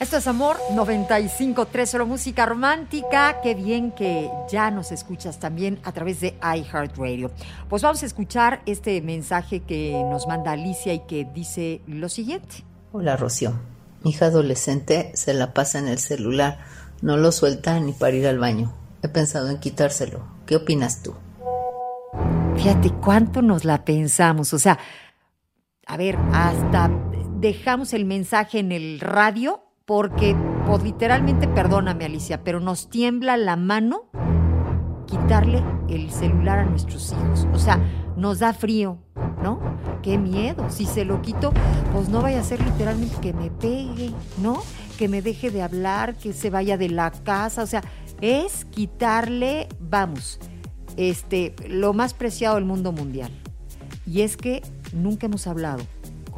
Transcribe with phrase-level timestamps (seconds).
[0.00, 3.40] Esto es Amor 95.3, solo música romántica.
[3.42, 7.32] Qué bien que ya nos escuchas también a través de iHeartRadio.
[7.68, 12.62] Pues vamos a escuchar este mensaje que nos manda Alicia y que dice lo siguiente.
[12.92, 13.58] Hola Rocío,
[14.04, 16.60] mi hija adolescente se la pasa en el celular,
[17.02, 18.72] no lo suelta ni para ir al baño.
[19.02, 20.24] He pensado en quitárselo.
[20.46, 21.16] ¿Qué opinas tú?
[22.54, 24.54] Fíjate cuánto nos la pensamos.
[24.54, 24.78] O sea,
[25.86, 26.88] a ver, hasta
[27.40, 30.36] dejamos el mensaje en el radio porque,
[30.66, 34.10] pues literalmente, perdóname Alicia, pero nos tiembla la mano
[35.06, 37.48] quitarle el celular a nuestros hijos.
[37.54, 37.80] O sea,
[38.14, 38.98] nos da frío,
[39.42, 39.58] ¿no?
[40.02, 40.68] Qué miedo.
[40.68, 41.54] Si se lo quito,
[41.94, 44.62] pues no vaya a ser literalmente que me pegue, ¿no?
[44.98, 47.62] Que me deje de hablar, que se vaya de la casa.
[47.62, 47.82] O sea,
[48.20, 50.38] es quitarle, vamos,
[50.98, 53.30] este, lo más preciado del mundo mundial.
[54.06, 54.60] Y es que
[54.92, 55.82] nunca hemos hablado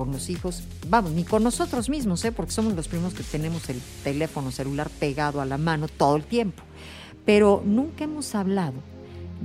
[0.00, 2.32] con los hijos, vamos, ni con nosotros mismos, ¿eh?
[2.32, 6.24] porque somos los primeros que tenemos el teléfono celular pegado a la mano todo el
[6.24, 6.62] tiempo.
[7.26, 8.72] Pero nunca hemos hablado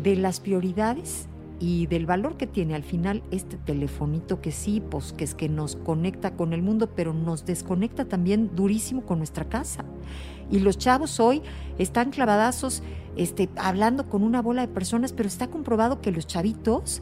[0.01, 1.25] de las prioridades
[1.59, 5.49] y del valor que tiene al final este telefonito que sí, pues que es que
[5.49, 9.83] nos conecta con el mundo, pero nos desconecta también durísimo con nuestra casa.
[10.49, 11.41] Y los chavos hoy
[11.79, 12.81] están clavadazos
[13.17, 17.01] este, hablando con una bola de personas, pero está comprobado que los chavitos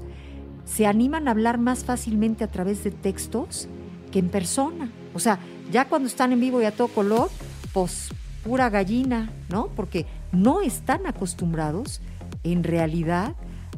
[0.65, 3.67] se animan a hablar más fácilmente a través de textos
[4.11, 4.91] que en persona.
[5.13, 5.39] O sea,
[5.71, 7.29] ya cuando están en vivo y a todo color,
[7.73, 8.09] pues
[8.43, 9.67] pura gallina, ¿no?
[9.75, 12.01] Porque no están acostumbrados
[12.43, 13.35] en realidad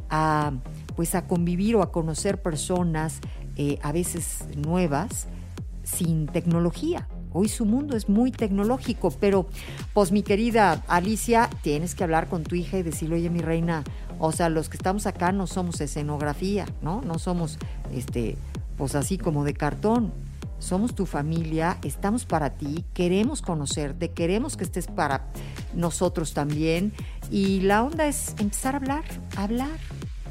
[0.10, 0.54] a
[0.96, 3.20] pues a convivir o a conocer personas
[3.58, 5.28] eh, a veces nuevas
[5.84, 7.08] sin tecnología.
[7.38, 9.46] Hoy su mundo es muy tecnológico, pero
[9.94, 13.84] pues mi querida Alicia, tienes que hablar con tu hija y decirle, oye mi reina,
[14.20, 17.02] o sea, los que estamos acá no somos escenografía, ¿no?
[17.02, 17.60] No somos,
[17.92, 18.38] este,
[18.78, 20.14] pues así como de cartón.
[20.60, 25.28] Somos tu familia, estamos para ti, queremos conocerte, queremos que estés para
[25.74, 26.94] nosotros también.
[27.30, 29.04] Y la onda es empezar a hablar,
[29.36, 29.78] hablar.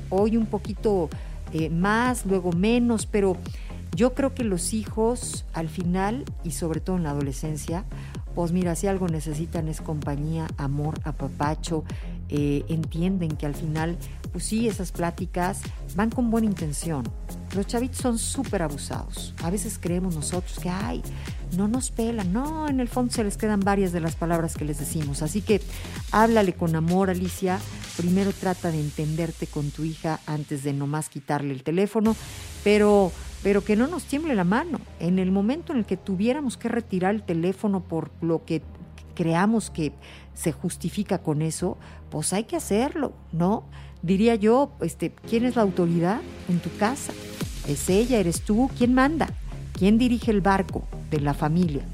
[0.09, 1.11] Hoy un poquito
[1.53, 3.37] eh, más, luego menos, pero
[3.95, 7.85] yo creo que los hijos al final y sobre todo en la adolescencia,
[8.35, 11.85] pues mira, si algo necesitan es compañía, amor, apapacho,
[12.29, 13.97] eh, entienden que al final,
[14.33, 15.61] pues sí, esas pláticas
[15.95, 17.05] van con buena intención.
[17.55, 19.35] Los chavitos son súper abusados.
[19.43, 21.03] A veces creemos nosotros que, ay,
[21.57, 22.33] no nos pelan.
[22.33, 25.23] No, en el fondo se les quedan varias de las palabras que les decimos.
[25.23, 25.61] Así que
[26.11, 27.61] háblale con amor, Alicia.
[27.97, 32.17] Primero trata de entenderte con tu hija antes de nomás quitarle el teléfono,
[32.65, 34.81] pero, pero que no nos tiemble la mano.
[34.99, 38.63] En el momento en el que tuviéramos que retirar el teléfono por lo que
[39.15, 39.93] creamos que
[40.33, 41.77] se justifica con eso,
[42.11, 43.65] pues hay que hacerlo, ¿no?
[44.03, 47.13] Diría yo, este, ¿quién es la autoridad en tu casa?
[47.69, 48.19] ¿Es ella?
[48.19, 48.69] ¿Eres tú?
[48.77, 49.29] ¿Quién manda?
[49.79, 51.85] ¿Quién dirige el barco de la familia?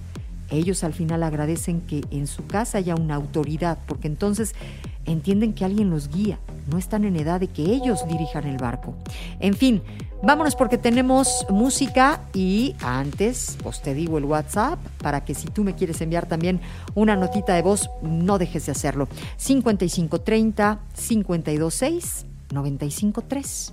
[0.51, 4.55] Ellos al final agradecen que en su casa haya una autoridad, porque entonces
[5.07, 6.39] entienden que alguien los guía,
[6.71, 8.95] no están en edad de que ellos dirijan el barco.
[9.41, 9.83] En fin,
[10.23, 15.65] vámonos porque tenemos música y antes, pues te digo el WhatsApp para que si tú
[15.65, 16.61] me quieres enviar también
[16.95, 19.09] una notita de voz, no dejes de hacerlo.
[19.37, 23.73] 5530 526 953.